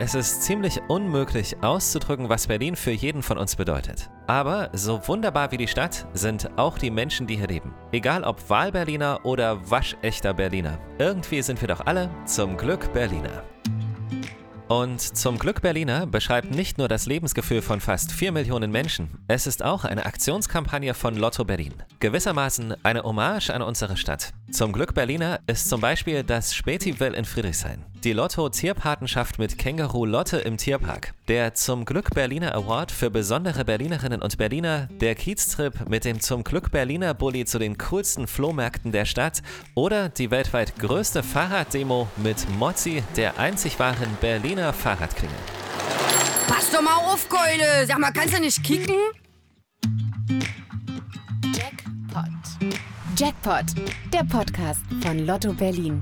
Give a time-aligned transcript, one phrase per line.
[0.00, 4.10] es ist ziemlich unmöglich auszudrücken, was Berlin für jeden von uns bedeutet.
[4.28, 7.74] Aber so wunderbar wie die Stadt sind auch die Menschen, die hier leben.
[7.90, 10.78] Egal ob Wahlberliner oder waschechter Berliner.
[10.98, 13.42] Irgendwie sind wir doch alle zum Glück Berliner.
[14.68, 19.46] Und zum Glück Berliner beschreibt nicht nur das Lebensgefühl von fast 4 Millionen Menschen, es
[19.46, 21.74] ist auch eine Aktionskampagne von Lotto Berlin.
[22.00, 24.34] Gewissermaßen eine Hommage an unsere Stadt.
[24.50, 27.84] Zum Glück Berliner ist zum Beispiel das Spätiville in Friedrichshain.
[28.02, 31.12] Die Lotto Tierpatenschaft mit Känguru Lotte im Tierpark.
[31.28, 34.88] Der Zum Glück Berliner Award für besondere Berlinerinnen und Berliner.
[35.00, 39.42] Der Kieztrip mit dem Zum Glück Berliner Bulli zu den coolsten Flohmärkten der Stadt.
[39.74, 45.36] Oder die weltweit größte Fahrraddemo mit Mozzi, der einzig wahren Berliner Fahrradklingel.
[46.48, 47.86] Pass doch mal auf, Keule.
[47.86, 48.96] Sag mal, kannst du nicht kicken?
[53.18, 53.64] Jackpot.
[54.12, 56.00] Der Podcast von Lotto Berlin.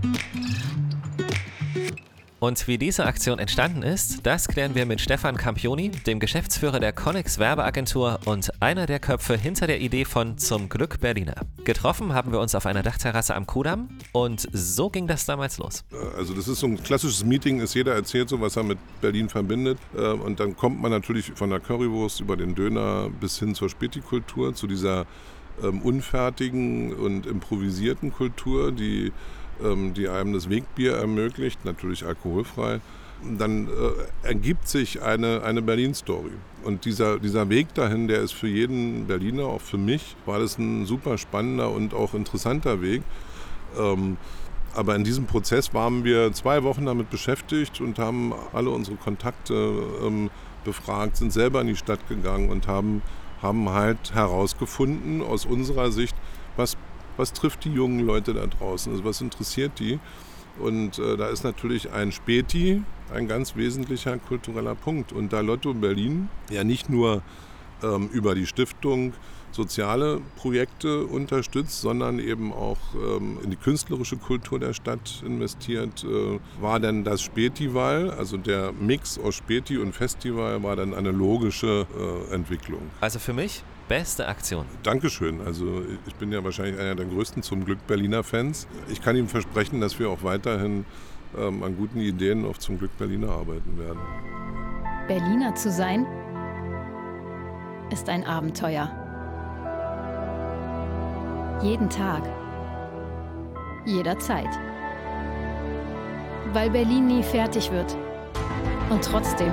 [2.40, 6.92] Und wie diese Aktion entstanden ist, das klären wir mit Stefan Campioni, dem Geschäftsführer der
[6.92, 11.36] Connex Werbeagentur und einer der Köpfe hinter der Idee von Zum Glück Berliner.
[11.64, 15.84] Getroffen haben wir uns auf einer Dachterrasse am Kudamm und so ging das damals los.
[16.18, 19.30] Also das ist so ein klassisches Meeting, ist jeder erzählt so, was er mit Berlin
[19.30, 19.78] verbindet.
[19.96, 23.70] Äh, Und dann kommt man natürlich von der Currywurst über den Döner bis hin zur
[23.70, 25.06] Spätikultur, zu dieser
[25.62, 29.12] ähm, unfertigen und improvisierten Kultur, die,
[29.62, 32.80] ähm, die einem das Wegbier ermöglicht, natürlich alkoholfrei.
[33.38, 36.32] Dann äh, ergibt sich eine, eine Berlin-Story.
[36.64, 40.58] Und dieser, dieser Weg dahin, der ist für jeden Berliner, auch für mich, war das
[40.58, 43.02] ein super spannender und auch interessanter Weg.
[43.78, 44.18] Ähm,
[44.76, 49.54] aber in diesem Prozess waren wir zwei Wochen damit beschäftigt und haben alle unsere Kontakte
[50.04, 50.28] ähm,
[50.64, 53.00] befragt, sind selber in die Stadt gegangen und haben,
[53.46, 56.16] haben halt herausgefunden aus unserer Sicht,
[56.56, 56.76] was,
[57.16, 59.98] was trifft die jungen Leute da draußen, also was interessiert die.
[60.58, 65.12] Und äh, da ist natürlich ein Späti ein ganz wesentlicher kultureller Punkt.
[65.12, 67.22] Und da Lotto Berlin ja nicht nur
[67.82, 69.12] ähm, über die Stiftung
[69.56, 76.38] soziale Projekte unterstützt, sondern eben auch ähm, in die künstlerische Kultur der Stadt investiert, äh,
[76.60, 81.86] war dann das Spätival, also der Mix aus Späti und Festival, war dann eine logische
[82.30, 82.82] äh, Entwicklung.
[83.00, 84.66] Also für mich beste Aktion.
[84.82, 85.40] Dankeschön.
[85.40, 88.66] Also ich bin ja wahrscheinlich einer der größten zum Glück Berliner Fans.
[88.88, 90.84] Ich kann Ihnen versprechen, dass wir auch weiterhin
[91.36, 94.00] ähm, an guten Ideen auf zum Glück Berliner arbeiten werden.
[95.08, 96.06] Berliner zu sein
[97.90, 99.05] ist ein Abenteuer.
[101.62, 102.22] Jeden Tag.
[103.86, 104.50] Jederzeit.
[106.52, 107.96] Weil Berlin nie fertig wird.
[108.90, 109.52] Und trotzdem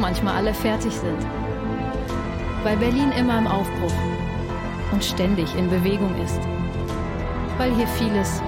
[0.00, 1.24] manchmal alle fertig sind.
[2.64, 3.94] Weil Berlin immer im Aufbruch
[4.90, 6.40] und ständig in Bewegung ist.
[7.56, 8.42] Weil hier vieles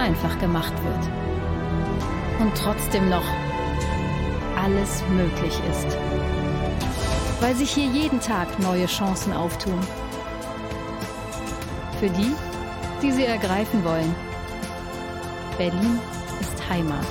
[0.00, 1.10] einfach gemacht wird.
[2.40, 3.24] Und trotzdem noch
[4.60, 5.96] alles möglich ist.
[7.40, 9.78] Weil sich hier jeden Tag neue Chancen auftun.
[12.02, 12.34] Für die,
[13.00, 14.12] die sie ergreifen wollen.
[15.56, 16.00] Berlin
[16.40, 17.06] ist Heimat.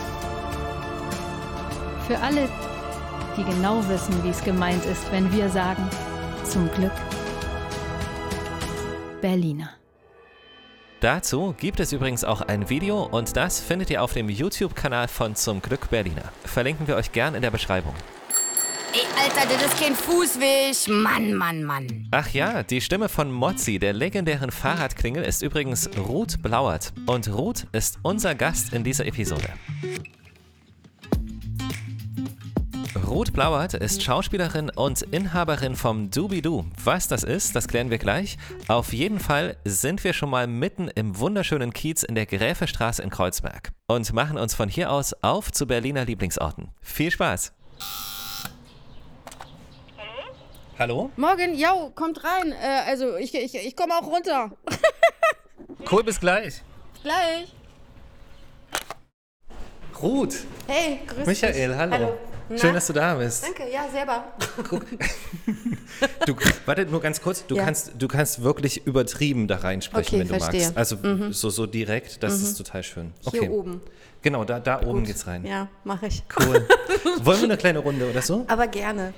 [2.08, 2.50] Für alle,
[3.38, 5.90] die genau wissen, wie es gemeint ist, wenn wir sagen,
[6.44, 6.92] zum Glück
[9.22, 9.70] Berliner.
[11.00, 15.38] Dazu gibt es übrigens auch ein Video und das findet ihr auf dem YouTube-Kanal von
[15.38, 16.34] Zum Glück Berliner.
[16.44, 17.94] Verlinken wir euch gern in der Beschreibung.
[19.20, 20.88] Alter, das ist kein Fußweg.
[20.88, 22.08] Mann, Mann, Mann.
[22.12, 26.94] Ach ja, die Stimme von Mozzi, der legendären Fahrradklingel, ist übrigens Ruth Blauert.
[27.06, 29.50] Und Ruth ist unser Gast in dieser Episode.
[33.12, 36.64] Ruth Blauert ist Schauspielerin und Inhaberin vom Doobie-Doo.
[36.84, 38.38] Was das ist, das klären wir gleich.
[38.70, 43.10] Auf jeden Fall sind wir schon mal mitten im wunderschönen Kiez in der Gräfestraße in
[43.10, 46.70] Kreuzberg und machen uns von hier aus auf zu Berliner Lieblingsorten.
[46.82, 47.52] Viel Spaß!
[50.82, 51.12] Hallo?
[51.16, 52.54] Morgen, ja, kommt rein.
[52.54, 54.50] Äh, also ich, ich, ich komme auch runter.
[55.92, 56.62] Cool, bis gleich.
[57.04, 57.54] Gleich.
[60.02, 60.36] Ruth,
[60.68, 61.78] Hey, grüß Michael, dich.
[61.78, 61.94] hallo.
[61.94, 62.58] Hallo.
[62.58, 63.44] Schön, dass du da bist.
[63.44, 64.24] Danke, ja, selber.
[66.26, 66.36] Du,
[66.66, 67.66] warte nur ganz kurz, du, Ja.
[67.66, 70.72] kannst, du kannst wirklich übertrieben da reinsprechen, Okay, wenn du verstehe.
[70.74, 70.78] magst.
[70.78, 70.98] Also
[71.32, 73.14] so, so direkt, das ist total schön.
[73.26, 73.40] Okay.
[73.42, 73.82] Hier oben.
[74.24, 75.46] Genau, da, da oben geht's rein.
[75.46, 76.24] Ja, mache ich.
[76.40, 76.68] Cool.
[77.24, 78.46] Wollen wir eine kleine Runde oder so?
[78.48, 79.14] Aber gerne.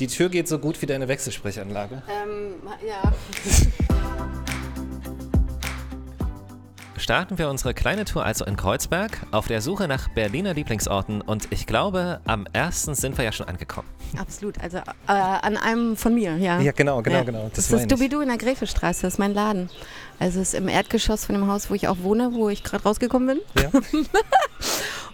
[0.00, 2.02] Die Tür geht so gut wie deine Wechselsprechanlage.
[2.08, 2.54] Ähm,
[2.86, 3.12] ja.
[6.96, 11.48] Starten wir unsere kleine Tour also in Kreuzberg auf der Suche nach Berliner Lieblingsorten und
[11.50, 13.88] ich glaube, am ersten sind wir ja schon angekommen.
[14.18, 14.58] Absolut.
[14.60, 16.60] Also äh, an einem von mir, ja.
[16.60, 17.50] Ja, genau, genau, genau.
[17.54, 17.90] Das Das, ist.
[17.92, 19.68] Dubidu in der Gräfestraße, das ist mein Laden.
[20.18, 22.84] Also es ist im Erdgeschoss von dem Haus, wo ich auch wohne, wo ich gerade
[22.84, 23.62] rausgekommen bin.
[23.62, 23.70] Ja.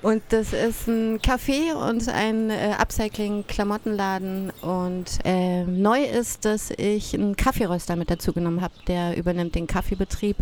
[0.03, 4.51] Und das ist ein Café und ein äh, Upcycling-Klamottenladen.
[4.63, 8.73] Und äh, neu ist, dass ich einen Kaffeeröster mit dazu genommen habe.
[8.87, 10.37] Der übernimmt den Kaffeebetrieb.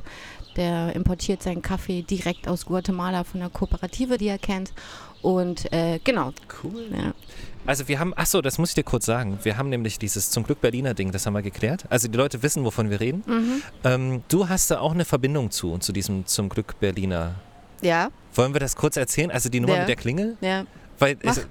[0.56, 4.72] Der importiert seinen Kaffee direkt aus Guatemala von der Kooperative, die er kennt.
[5.22, 6.32] Und äh, genau.
[6.62, 6.86] Cool.
[6.92, 7.12] Ja.
[7.66, 9.38] Also wir haben, ach so, das muss ich dir kurz sagen.
[9.42, 11.84] Wir haben nämlich dieses zum Glück Berliner Ding, das haben wir geklärt.
[11.90, 13.24] Also die Leute wissen, wovon wir reden.
[13.26, 13.62] Mhm.
[13.84, 17.34] Ähm, du hast da auch eine Verbindung zu, zu diesem zum Glück Berliner.
[17.82, 19.30] Ja, Wollen wir das kurz erzählen?
[19.30, 19.80] Also die Nummer Ja.
[19.80, 20.36] mit der Klingel?
[20.40, 20.64] ja.
[21.00, 21.42] Weil, also,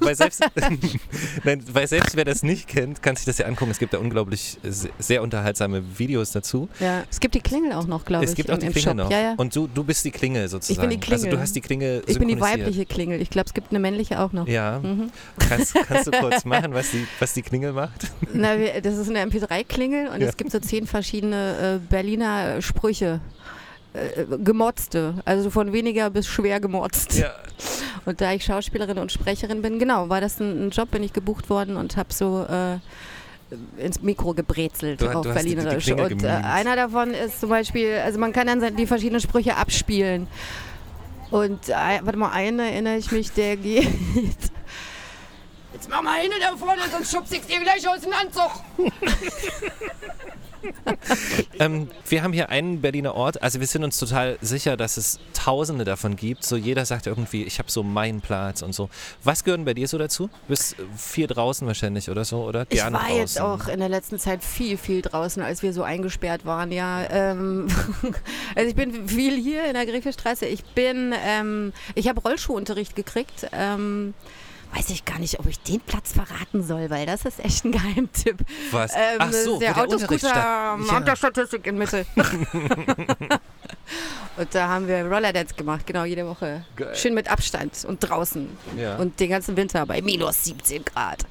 [0.00, 0.40] weil, selbst,
[1.44, 3.70] Nein, weil selbst wer das nicht kennt, kann sich das ja angucken.
[3.70, 6.68] Es gibt da unglaublich se- sehr unterhaltsame Videos dazu.
[6.80, 8.30] Ja, es gibt die Klingel auch noch, glaube ich.
[8.30, 8.96] es gibt im, auch die Klingel Shop.
[8.96, 9.10] noch.
[9.12, 9.34] Ja, ja.
[9.36, 10.90] Und du, du bist die Klingel sozusagen.
[10.90, 11.12] die Klingel.
[11.24, 13.22] Also du hast die Klingel Ich bin die weibliche Klingel.
[13.22, 14.48] Ich glaube, es gibt eine männliche auch noch.
[14.48, 14.80] Ja.
[14.82, 15.10] Mhm.
[15.48, 18.10] Kannst, kannst du kurz machen, was die, was die Klingel macht?
[18.34, 20.26] Na, das ist eine MP3-Klingel und Ja.
[20.26, 23.20] es gibt so zehn verschiedene äh, Berliner Sprüche.
[23.96, 27.14] Äh, gemotzte, also von weniger bis schwer gemotzt.
[27.18, 27.32] Ja.
[28.04, 31.12] Und da ich Schauspielerin und Sprecherin bin, genau, war das ein, ein Job, bin ich
[31.12, 32.78] gebucht worden und habe so äh,
[33.84, 35.88] ins Mikro gebrezelt Du- auf du hast die- die Berlinerisch.
[35.90, 40.28] Und äh, einer davon ist zum Beispiel, also man kann dann die verschiedenen Sprüche abspielen.
[41.32, 41.72] Und äh,
[42.02, 43.88] warte mal, einen erinnere ich mich, der geht.
[45.72, 48.50] Jetzt mach mal hin da vorne, sonst schubst ich dir gleich aus dem Anzug.
[51.58, 55.18] Ähm, wir haben hier einen Berliner Ort, also wir sind uns total sicher, dass es
[55.32, 56.44] tausende davon gibt.
[56.44, 58.90] So jeder sagt irgendwie, ich habe so meinen Platz und so.
[59.24, 60.26] Was gehören bei dir so dazu?
[60.26, 62.62] Du bist viel draußen wahrscheinlich oder so, oder?
[62.68, 63.18] Ich Gerne war draußen.
[63.18, 67.08] jetzt auch in der letzten Zeit viel, viel draußen, als wir so eingesperrt waren, ja.
[67.08, 67.68] Ähm,
[68.54, 70.44] also ich bin viel hier in der Griefelstraße.
[70.44, 73.48] Ich bin, ähm, ich habe Rollschuhunterricht gekriegt.
[73.52, 74.12] Ähm,
[74.76, 77.72] weiß ich gar nicht, ob ich den Platz verraten soll, weil das ist echt ein
[77.72, 78.36] Geheimtipp.
[78.70, 78.92] Was?
[78.94, 80.74] Ähm, Ach so, der der Autoscooter Ja.
[80.74, 82.04] Amt der Statistik in Mitte.
[84.36, 86.64] und da haben wir Rollerdance gemacht, genau, jede Woche.
[86.76, 86.94] Geil.
[86.94, 88.48] Schön mit Abstand und draußen.
[88.76, 88.96] Ja.
[88.96, 91.24] Und den ganzen Winter bei minus 17 Grad.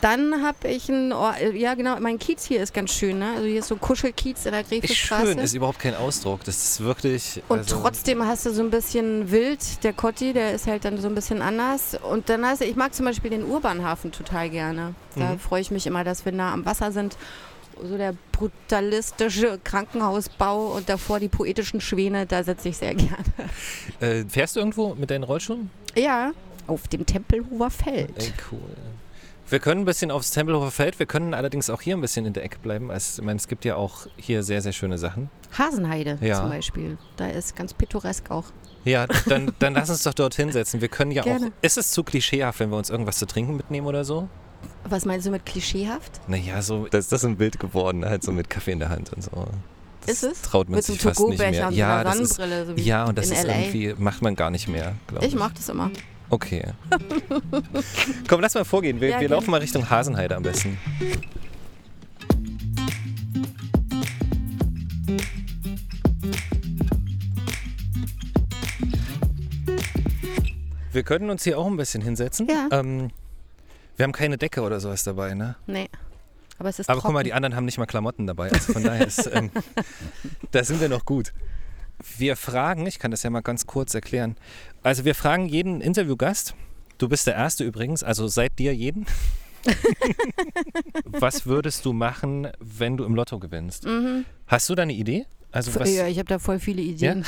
[0.00, 3.32] Dann habe ich ein, Or- äh, ja genau, mein Kiez hier ist ganz schön, ne?
[3.36, 5.26] Also hier ist so Kuschelkiez in der ist Grefelstraße.
[5.26, 6.42] schön, ist überhaupt kein Ausdruck.
[6.44, 7.42] Das ist wirklich.
[7.48, 10.98] Und also, trotzdem hast du so ein bisschen wild, der Kotti, der ist halt dann
[11.00, 11.96] so ein bisschen anders.
[12.02, 14.94] Und dann hast du, ich mag zum Beispiel den Urbanhafen total gerne.
[15.16, 15.38] Da Mhm.
[15.38, 17.18] freue ich mich immer, dass wir nah am Wasser sind.
[17.82, 23.24] So der brutalistische Krankenhausbau und davor die poetischen Schwäne, da sitze ich sehr gerne.
[24.00, 25.70] Äh, fährst du irgendwo mit deinen Rollschuhen?
[25.96, 26.32] Ja,
[26.66, 28.12] auf dem Tempelhofer Feld.
[28.18, 28.60] Ey, cool.
[29.50, 32.32] Wir können ein bisschen aufs Tempelhofer Feld, wir können allerdings auch hier ein bisschen in
[32.32, 32.90] der Ecke bleiben.
[32.90, 35.28] Es, ich meine, es gibt ja auch hier sehr, sehr schöne Sachen.
[35.58, 36.36] Hasenheide Ja.
[36.40, 36.98] zum Beispiel.
[37.16, 38.44] Da ist ganz pittoresk auch.
[38.84, 40.80] Ja, dann, dann lass uns doch dorthin setzen.
[40.80, 41.26] Wir können ja auch.
[41.26, 41.52] Gerne.
[41.62, 44.28] Ist es zu klischeehaft, wenn wir uns irgendwas zu trinken mitnehmen oder so?
[44.84, 46.20] Was meinst du mit klischeehaft?
[46.28, 46.86] Naja, so.
[46.90, 49.46] Das, das ist ein Bild geworden, halt so mit Kaffee in der Hand und so.
[50.06, 50.42] Das Ist es?
[50.42, 51.68] Traut man mit sich fast nicht Togo-Becher mehr.
[51.68, 52.34] und Ja, so das ist.
[52.36, 52.42] So
[52.76, 53.54] ja, und das in ist LA.
[53.58, 55.32] irgendwie, macht man gar nicht mehr, glaube ich.
[55.34, 55.90] Ich mach das immer.
[56.30, 56.64] Okay.
[58.28, 59.00] Komm, lass mal vorgehen.
[59.00, 60.78] Wir, Ja, wir laufen mal Richtung Hasenheide am besten.
[70.92, 72.48] Wir können uns hier auch ein bisschen hinsetzen.
[72.48, 72.68] Ja.
[72.72, 73.10] Ähm,
[73.96, 75.56] wir haben keine Decke oder sowas dabei, ne?
[75.66, 75.88] Nee.
[76.58, 77.08] Aber es ist Aber trocken.
[77.08, 78.50] guck mal, die anderen haben nicht mal Klamotten dabei.
[78.50, 79.50] Also von daher ist, ähm,
[80.50, 81.32] da sind wir noch gut.
[82.18, 84.36] Wir fragen, ich kann das ja mal ganz kurz erklären.
[84.82, 86.54] Also wir fragen jeden Interviewgast,
[86.98, 89.06] du bist der Erste übrigens, also seit dir jeden.
[91.04, 93.86] was würdest du machen, wenn du im Lotto gewinnst?
[94.46, 95.26] Hast du da eine Idee?
[95.52, 95.96] Also was, Mhm.
[95.96, 97.24] Ja, ich habe da voll viele Ideen.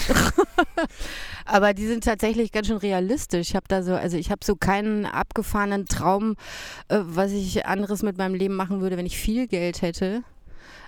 [1.44, 3.50] Aber die sind tatsächlich ganz schön realistisch.
[3.50, 6.36] Ich habe da so, also ich habe so keinen abgefahrenen Traum,
[6.88, 10.22] äh, was ich anderes mit meinem Leben machen würde, wenn ich viel Geld hätte.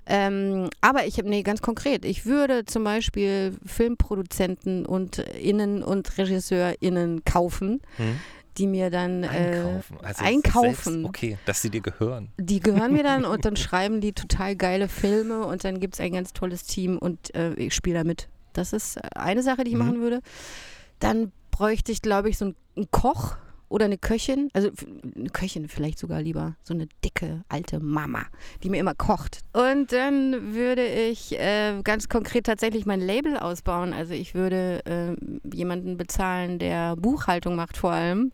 [0.07, 2.05] Ähm, aber ich habe, nee, ganz konkret.
[2.05, 8.19] Ich würde zum Beispiel Filmproduzenten und Innen und RegisseurInnen kaufen, Hm?
[8.59, 9.97] die mir dann äh, einkaufen.
[10.03, 10.93] Also einkaufen.
[10.93, 12.29] Selbst, okay, dass sie dir gehören.
[12.39, 16.01] die gehören mir dann und dann schreiben die total geile Filme und dann gibt es
[16.01, 18.29] ein ganz tolles Team und äh, ich spiele da mit.
[18.53, 19.83] Das ist eine Sache, die ich Mhm.
[19.87, 20.21] machen würde.
[21.01, 23.37] Dann bräuchte ich, glaube ich, so einen, einen Koch
[23.69, 24.49] oder eine Köchin.
[24.53, 24.71] Also
[25.17, 26.57] eine Köchin vielleicht sogar lieber.
[26.63, 28.23] So eine dicke, alte Mama,
[28.63, 29.41] die mir immer kocht.
[29.53, 33.93] Und dann würde ich äh, ganz konkret tatsächlich mein Label ausbauen.
[33.93, 38.33] Also ich würde äh, jemanden bezahlen, der Buchhaltung macht vor allem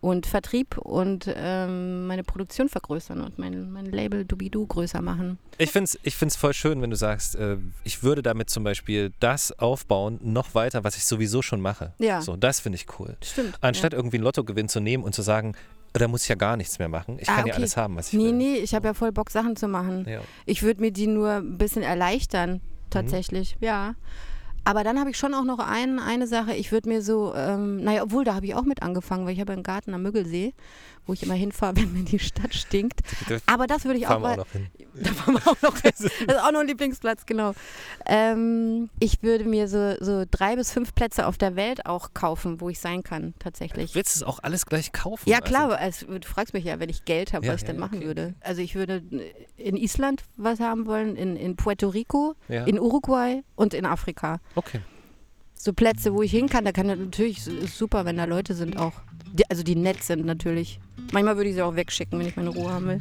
[0.00, 5.38] und Vertrieb und ähm, meine Produktion vergrößern und mein, mein Label Dubidu größer machen.
[5.58, 8.62] Ich finde es ich find's voll schön, wenn du sagst, äh, ich würde damit zum
[8.64, 11.92] Beispiel das aufbauen, noch weiter, was ich sowieso schon mache.
[11.98, 12.20] Ja.
[12.20, 13.16] So, das finde ich cool.
[13.22, 13.54] Stimmt.
[13.60, 15.54] Anstatt irgendwie einen Lottogewinn zu nehmen und zu sagen,
[15.92, 17.18] da muss ich ja gar nichts mehr machen.
[17.18, 17.60] Ich Ah, kann ja okay.
[17.62, 18.32] alles haben, was ich Nee, will.
[18.34, 20.06] nee, ich habe ja voll Bock, Sachen zu machen.
[20.06, 20.20] Ja.
[20.44, 22.60] Ich würde mir die nur ein bisschen erleichtern.
[22.90, 23.94] tatsächlich, ja.
[24.66, 26.54] Aber dann habe ich schon auch noch ein, eine Sache.
[26.54, 29.40] Ich würde mir so, ähm, naja, obwohl, da habe ich auch mit angefangen, weil ich
[29.40, 30.54] habe einen Garten am Müggelsee,
[31.06, 33.00] wo ich immer hinfahre, wenn mir die Stadt stinkt.
[33.46, 34.32] Aber das würde ich auch mal.
[34.32, 34.66] auch noch hin.
[34.98, 35.92] Da fahren wir auch noch hin.
[35.98, 37.52] Das ist auch noch ein Lieblingsplatz, genau.
[38.06, 42.60] Ähm, ich würde mir so, so drei bis fünf Plätze auf der Welt auch kaufen,
[42.60, 43.94] wo ich sein kann, tatsächlich.
[43.94, 45.28] Willst du es auch alles gleich kaufen?
[45.28, 47.68] Ja, Also- klar, also, du fragst mich ja, wenn ich Geld habe, Ja, was ich
[47.68, 48.06] ja, dann machen okay.
[48.06, 48.34] würde.
[48.40, 49.02] Also ich würde
[49.56, 52.64] in Island was haben wollen, in, in Puerto Rico, Ja.
[52.64, 54.40] in Uruguay und in Afrika.
[54.56, 54.80] Okay.
[55.54, 58.92] So Plätze, wo ich hin kann, da kann natürlich super, wenn da Leute sind auch.
[59.32, 60.80] Die, also die nett sind natürlich.
[61.12, 62.98] Manchmal würde ich sie auch wegschicken, wenn ich meine Ruhe haben will.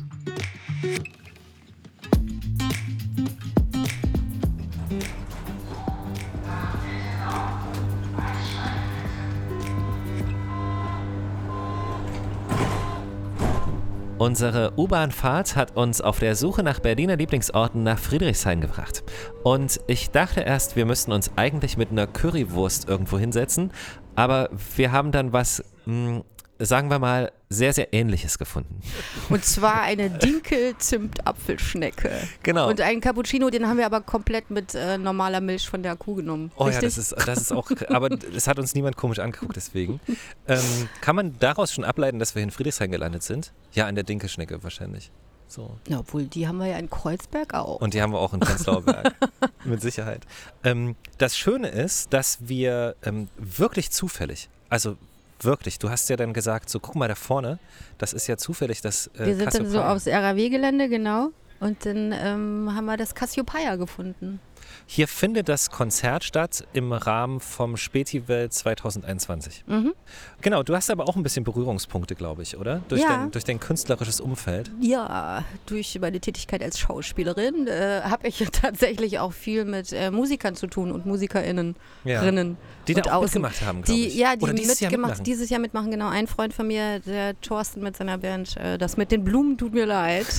[14.18, 19.04] Unsere U-Bahn-Fahrt hat uns auf der Suche nach Berliner Lieblingsorten nach Friedrichshain gebracht.
[19.44, 23.72] Und ich dachte erst, wir müssten uns eigentlich mit einer Currywurst irgendwo hinsetzen,
[24.16, 26.22] aber wir haben dann was, mh,
[26.60, 28.82] sagen wir mal, sehr, sehr Ähnliches gefunden.
[29.30, 32.12] Und zwar eine Dinkel-Zimt-Apfelschnecke.
[32.44, 32.70] Genau.
[32.70, 36.16] Und einen Cappuccino, den haben wir aber komplett mit äh, normaler Milch von der Kuh
[36.16, 36.52] genommen.
[36.56, 36.96] Oh ja, Richtig?
[36.96, 40.00] das ist, das ist auch, aber es hat uns niemand komisch angeguckt, deswegen.
[40.48, 43.52] Ähm, kann man daraus schon ableiten, dass wir in Friedrichshain gelandet sind?
[43.74, 45.12] Ja, an der Dinkelschnecke wahrscheinlich.
[45.48, 45.78] So.
[45.88, 47.80] Na, obwohl, die haben wir ja in Kreuzberg auch.
[47.80, 49.16] Und die haben wir auch in Prenzlauer Berg.
[49.64, 50.26] Mit Sicherheit.
[50.64, 54.98] Ähm, das Schöne ist, dass wir ähm, wirklich zufällig, also
[55.40, 57.60] wirklich, du hast ja dann gesagt, so guck mal da vorne,
[57.98, 61.32] das ist ja zufällig, dass äh, wir sind dann so aufs RAW-Gelände, genau.
[61.60, 64.40] Und dann ähm, haben wir das Cassiopeia gefunden.
[64.88, 69.64] Hier findet das Konzert statt im Rahmen vom Spätiwelt 2021.
[69.66, 69.94] Mhm.
[70.42, 72.82] Genau, du hast aber auch ein bisschen Berührungspunkte, glaube ich, oder?
[72.88, 73.08] Durch, Ja.
[73.18, 74.72] dein, durch dein künstlerisches Umfeld.
[74.80, 80.56] Ja, durch meine Tätigkeit als Schauspielerin äh, habe ich tatsächlich auch viel mit äh, Musikern
[80.56, 81.76] zu tun und MusikerInnen.
[82.06, 82.56] Rinnen
[82.88, 83.42] Die da und auch außen.
[83.42, 84.16] mitgemacht haben, glaube Die, ich.
[84.16, 85.24] ja, die Oder dieses Jahr mitgemacht, mitmachen.
[85.26, 86.10] dieses Jahr mitmachen, genau.
[86.10, 89.74] Ein Freund von mir, der Thorsten mit seiner Band, äh, das mit den Blumen tut
[89.74, 90.28] mir leid.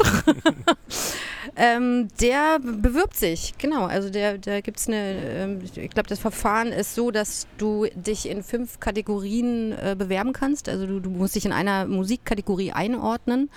[1.56, 3.86] ähm, der bewirbt sich, genau.
[3.86, 7.86] Also der, da gibt es eine, ähm, ich glaube, das Verfahren ist so, dass du
[7.94, 10.68] dich in fünf Kategorien äh, bewerben kannst.
[10.68, 13.50] Also du, du musst dich in einer Musikkategorie einordnen.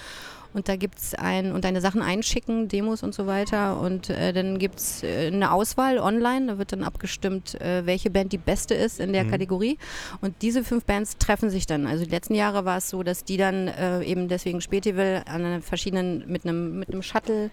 [0.53, 3.79] Und da gibt es ein und deine Sachen einschicken, Demos und so weiter.
[3.79, 6.48] Und äh, dann gibt es äh, eine Auswahl online.
[6.48, 9.32] Da wird dann abgestimmt, äh, welche Band die beste ist in der Mhm.
[9.32, 9.77] Kategorie.
[10.22, 11.86] Und diese fünf Bands treffen sich dann.
[11.86, 15.62] Also die letzten Jahre war es so, dass die dann äh, eben deswegen Spätival an
[15.62, 17.51] verschiedenen, mit einem, mit einem Shuttle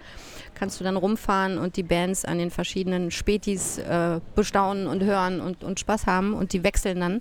[0.54, 5.40] kannst du dann rumfahren und die Bands an den verschiedenen Spätis äh, bestaunen und hören
[5.40, 6.32] und, und Spaß haben.
[6.32, 7.20] Und die wechseln dann.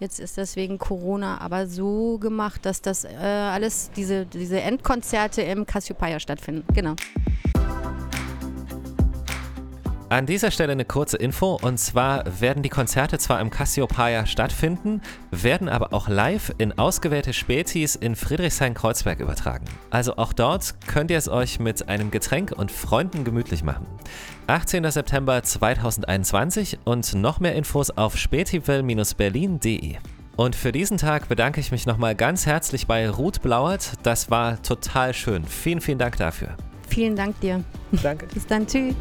[0.00, 4.62] Jetzt ist das wegen Corona aber so gemacht, dass das äh, alles, diese, diese
[5.10, 6.64] Endkonzerte im Cassiopeia stattfinden.
[6.72, 6.94] Genau.
[10.08, 15.02] An dieser Stelle eine kurze Info und zwar werden die Konzerte zwar im Cassiopeia stattfinden,
[15.30, 19.66] werden aber auch live in ausgewählte Spätis in Friedrichshain-Kreuzberg übertragen.
[19.90, 23.86] Also auch dort könnt ihr es euch mit einem Getränk und Freunden gemütlich machen.
[24.48, 24.88] 18.
[24.90, 29.96] September 2021 und noch mehr Infos auf spätival-berlin.de.
[30.40, 33.92] Und für diesen Tag bedanke ich mich nochmal ganz herzlich bei Ruth Blauert.
[34.04, 35.44] Das war total schön.
[35.44, 36.56] Vielen, vielen Dank dafür.
[36.88, 37.62] Vielen Dank dir.
[38.02, 38.24] Danke.
[38.32, 38.66] Bis dann.
[38.66, 38.94] Tschüss.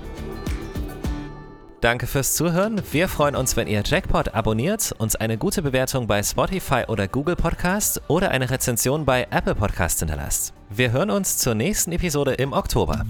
[1.80, 2.82] Danke fürs Zuhören.
[2.92, 7.38] Wir freuen uns, wenn ihr Jackpot abonniert, uns eine gute Bewertung bei Spotify oder Google
[7.38, 10.52] Podcast oder eine Rezension bei Apple Podcast hinterlasst.
[10.70, 13.06] Wir hören uns zur nächsten Episode im Oktober.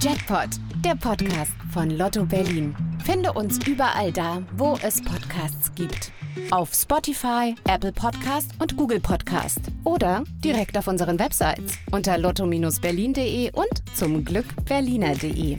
[0.00, 0.48] Jackpot,
[0.82, 2.74] der Podcast von Lotto Berlin.
[3.10, 6.12] Finde uns überall da, wo es Podcasts gibt.
[6.50, 9.60] Auf Spotify, Apple Podcast und Google Podcast.
[9.84, 15.56] Oder direkt auf unseren Websites unter lotto-berlin.de und zum Glück berliner.de.